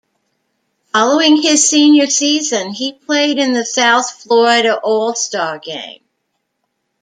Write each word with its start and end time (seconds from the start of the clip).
Following 0.93 1.43
his 1.43 1.69
senior 1.69 2.07
season 2.07 2.71
he 2.73 2.91
played 2.93 3.37
in 3.37 3.53
the 3.53 3.63
South 3.63 4.09
Florida 4.23 4.75
All-Star 4.83 5.59
Game. 5.59 6.01